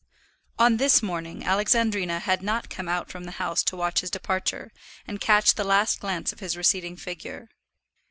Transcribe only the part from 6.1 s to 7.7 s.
of his receding figure.